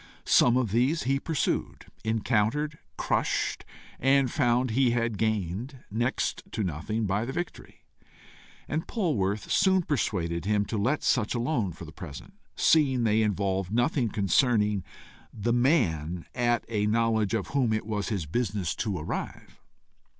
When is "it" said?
17.71-17.85